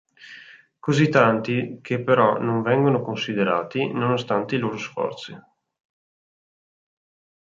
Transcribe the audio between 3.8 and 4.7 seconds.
nonostante i